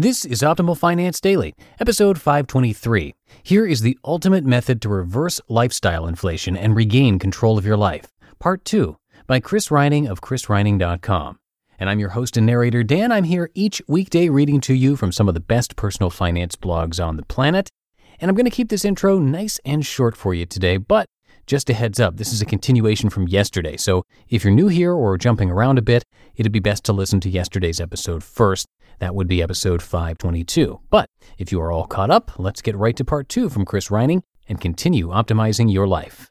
[0.00, 3.14] This is Optimal Finance Daily, episode 523.
[3.42, 8.06] Here is the ultimate method to reverse lifestyle inflation and regain control of your life.
[8.38, 11.38] Part 2 by Chris Reining of chrisreining.com.
[11.78, 13.12] And I'm your host and narrator, Dan.
[13.12, 16.98] I'm here each weekday reading to you from some of the best personal finance blogs
[16.98, 17.68] on the planet.
[18.20, 21.09] And I'm going to keep this intro nice and short for you today, but
[21.50, 23.76] just a heads up, this is a continuation from yesterday.
[23.76, 26.04] So if you're new here or jumping around a bit,
[26.36, 28.66] it'd be best to listen to yesterday's episode first.
[29.00, 30.78] That would be episode 522.
[30.90, 31.06] But
[31.38, 34.22] if you are all caught up, let's get right to part two from Chris Reining
[34.48, 36.30] and continue optimizing your life.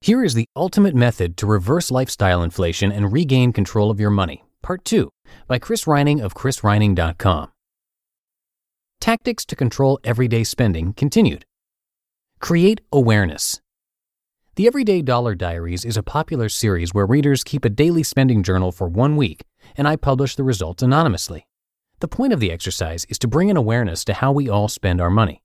[0.00, 4.44] Here is the ultimate method to reverse lifestyle inflation and regain control of your money.
[4.62, 5.10] Part 2
[5.46, 7.52] by Chris Reining of chrisreining.com.
[9.06, 11.44] Tactics to control everyday spending continued.
[12.40, 13.60] Create awareness.
[14.56, 18.72] The Everyday Dollar Diaries is a popular series where readers keep a daily spending journal
[18.72, 19.44] for one week,
[19.76, 21.46] and I publish the results anonymously.
[22.00, 25.00] The point of the exercise is to bring an awareness to how we all spend
[25.00, 25.40] our money.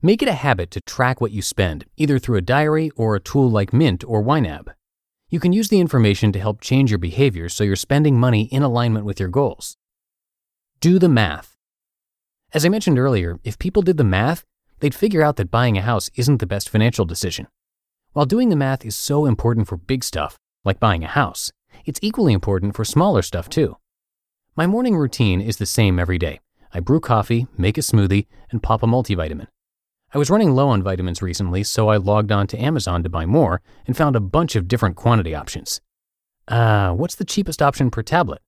[0.00, 3.20] Make it a habit to track what you spend, either through a diary or a
[3.20, 4.68] tool like Mint or YNAB.
[5.30, 8.62] You can use the information to help change your behavior so you're spending money in
[8.62, 9.76] alignment with your goals.
[10.78, 11.56] Do the math.
[12.52, 14.44] As I mentioned earlier, if people did the math,
[14.80, 17.46] they'd figure out that buying a house isn't the best financial decision.
[18.12, 21.52] While doing the math is so important for big stuff, like buying a house,
[21.84, 23.76] it's equally important for smaller stuff too.
[24.56, 26.40] My morning routine is the same every day.
[26.74, 29.46] I brew coffee, make a smoothie, and pop a multivitamin.
[30.12, 33.26] I was running low on vitamins recently, so I logged on to Amazon to buy
[33.26, 35.80] more and found a bunch of different quantity options.
[36.48, 38.42] Ah, uh, what's the cheapest option per tablet?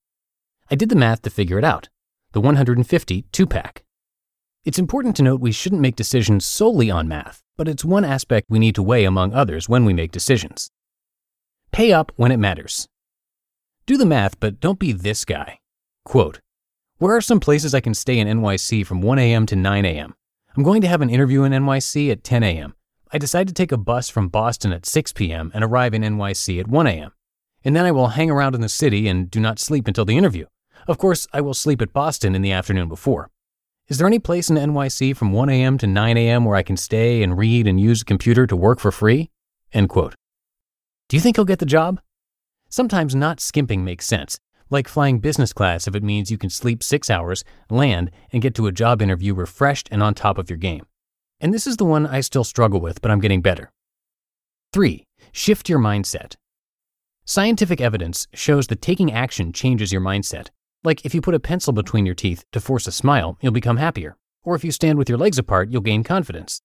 [0.73, 1.89] I did the math to figure it out.
[2.33, 3.82] The 150 two pack.
[4.65, 8.47] It's important to note we shouldn't make decisions solely on math, but it's one aspect
[8.49, 10.71] we need to weigh among others when we make decisions.
[11.73, 12.87] Pay up when it matters.
[13.87, 15.59] Do the math, but don't be this guy.
[16.05, 16.39] Quote,
[16.99, 19.47] where are some places I can stay in NYC from 1 a.m.
[19.47, 20.15] to 9 a.m.?
[20.57, 22.75] I'm going to have an interview in NYC at 10 a.m.
[23.13, 25.51] I decide to take a bus from Boston at 6 p.m.
[25.55, 27.11] and arrive in NYC at 1 a.m.
[27.65, 30.17] And then I will hang around in the city and do not sleep until the
[30.17, 30.47] interview.
[30.87, 33.29] Of course, I will sleep at Boston in the afternoon before.
[33.93, 35.77] Is there any place in NYC from 1 a.m.
[35.77, 36.47] to 9 a.m.
[36.47, 39.29] where I can stay and read and use a computer to work for free?
[39.71, 40.15] End quote.
[41.11, 42.01] Do you think he'll get the job?
[42.71, 46.83] Sometimes not skimping makes sense, like flying business class if it means you can sleep
[46.83, 50.57] six hours, land, and get to a job interview refreshed and on top of your
[50.57, 50.87] game.
[51.39, 53.71] And this is the one I still struggle with, but I'm getting better.
[54.73, 55.05] 3.
[55.33, 56.37] Shift your mindset.
[57.27, 60.49] Scientific evidence shows that taking action changes your mindset,
[60.85, 63.77] like if you put a pencil between your teeth to force a smile, you'll become
[63.77, 64.17] happier.
[64.45, 66.61] Or if you stand with your legs apart, you'll gain confidence.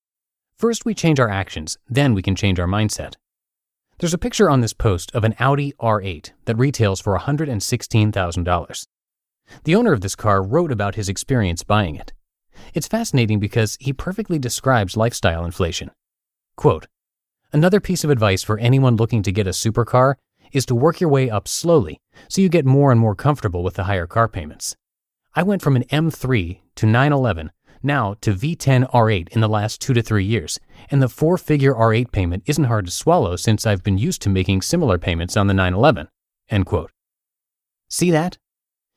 [0.58, 3.14] First, we change our actions, then we can change our mindset.
[4.00, 8.88] There's a picture on this post of an Audi R8 that retails for $116,000.
[9.64, 12.14] The owner of this car wrote about his experience buying it.
[12.74, 15.92] It's fascinating because he perfectly describes lifestyle inflation.
[16.56, 16.88] Quote,
[17.54, 20.16] Another piece of advice for anyone looking to get a supercar
[20.52, 22.00] is to work your way up slowly
[22.30, 24.76] so you get more and more comfortable with the higher car payments.
[25.36, 27.52] I went from an M3 to 911,
[27.84, 30.60] now to V10 R8 in the last two to three years,
[30.90, 34.30] and the four figure R8 payment isn't hard to swallow since I've been used to
[34.30, 36.08] making similar payments on the 911.
[36.50, 36.92] End quote.
[37.88, 38.38] See that?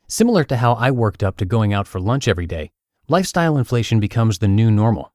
[0.09, 2.71] Similar to how I worked up to going out for lunch every day,
[3.09, 5.12] lifestyle inflation becomes the new normal.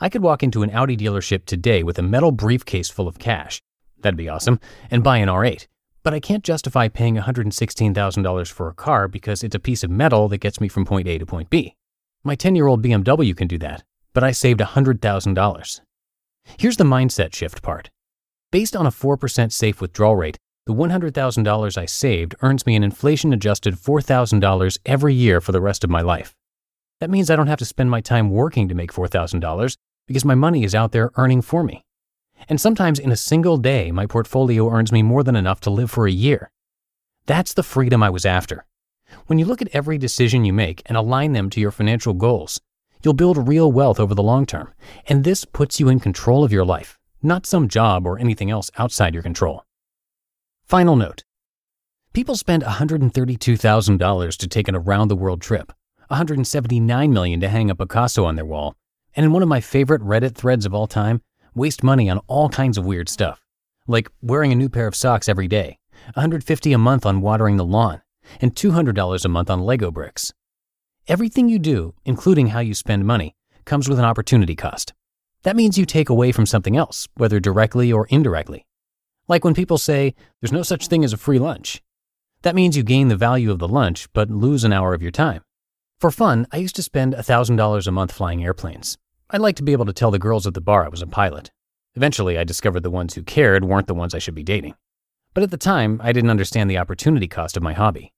[0.00, 3.60] I could walk into an Audi dealership today with a metal briefcase full of cash,
[4.00, 4.60] That'd be awesome.
[4.90, 5.66] And buy an R8.
[6.02, 10.28] But I can't justify paying $116,000 for a car because it's a piece of metal
[10.28, 11.74] that gets me from point A to point B.
[12.24, 13.82] My 10 year old BMW can do that,
[14.14, 15.80] but I saved $100,000.
[16.58, 17.90] Here's the mindset shift part.
[18.50, 23.32] Based on a 4% safe withdrawal rate, the $100,000 I saved earns me an inflation
[23.32, 26.34] adjusted $4,000 every year for the rest of my life.
[27.00, 29.76] That means I don't have to spend my time working to make $4,000
[30.06, 31.82] because my money is out there earning for me.
[32.48, 35.90] And sometimes in a single day, my portfolio earns me more than enough to live
[35.90, 36.50] for a year.
[37.26, 38.64] That's the freedom I was after.
[39.26, 42.60] When you look at every decision you make and align them to your financial goals,
[43.02, 44.72] you'll build real wealth over the long term.
[45.06, 48.70] And this puts you in control of your life, not some job or anything else
[48.78, 49.64] outside your control.
[50.64, 51.24] Final note
[52.12, 55.72] People spend $132,000 to take an around the world trip,
[56.10, 58.74] $179 million to hang a Picasso on their wall,
[59.14, 61.20] and in one of my favorite Reddit threads of all time,
[61.58, 63.44] waste money on all kinds of weird stuff,
[63.86, 65.78] like wearing a new pair of socks every day,
[66.14, 68.00] 150 a month on watering the lawn,
[68.40, 70.32] and $200 a month on Lego bricks.
[71.06, 73.34] Everything you do, including how you spend money,
[73.64, 74.94] comes with an opportunity cost.
[75.42, 78.66] That means you take away from something else, whether directly or indirectly.
[79.28, 81.82] Like when people say, there's no such thing as a free lunch.
[82.42, 85.10] That means you gain the value of the lunch, but lose an hour of your
[85.10, 85.42] time.
[86.00, 88.96] For fun, I used to spend $1,000 a month flying airplanes.
[89.30, 91.06] I'd like to be able to tell the girls at the bar I was a
[91.06, 91.50] pilot.
[91.94, 94.74] Eventually, I discovered the ones who cared weren't the ones I should be dating.
[95.34, 98.14] But at the time, I didn't understand the opportunity cost of my hobby.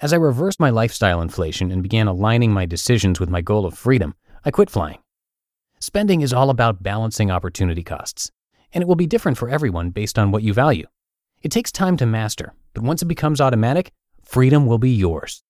[0.00, 3.76] As I reversed my lifestyle inflation and began aligning my decisions with my goal of
[3.76, 4.14] freedom,
[4.44, 4.98] I quit flying.
[5.80, 8.30] Spending is all about balancing opportunity costs,
[8.72, 10.86] and it will be different for everyone based on what you value.
[11.42, 13.90] It takes time to master, but once it becomes automatic,
[14.22, 15.42] freedom will be yours.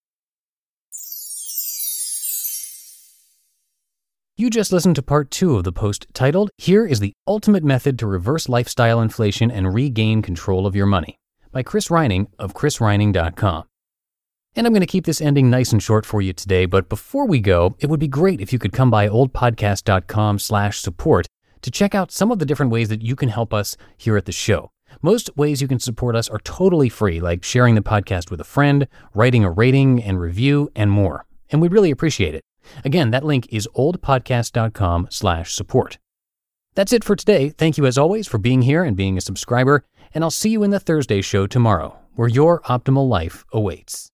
[4.39, 7.99] You just listened to part two of the post titled, Here is the Ultimate Method
[8.01, 11.17] to Reverse Lifestyle Inflation and Regain Control of Your Money
[11.53, 13.65] by Chris Reining of chrisreining.com.
[14.55, 17.27] And I'm going to keep this ending nice and short for you today, but before
[17.27, 21.27] we go, it would be great if you could come by oldpodcast.com slash support
[21.63, 24.27] to check out some of the different ways that you can help us here at
[24.27, 24.69] the show.
[25.01, 28.45] Most ways you can support us are totally free, like sharing the podcast with a
[28.45, 31.25] friend, writing a rating and review, and more.
[31.49, 32.43] And we'd really appreciate it.
[32.85, 35.99] Again, that link is oldpodcast.com slash support.
[36.75, 37.49] That's it for today.
[37.49, 40.63] Thank you as always for being here and being a subscriber, and I'll see you
[40.63, 44.05] in the Thursday show tomorrow, where your optimal life awaits.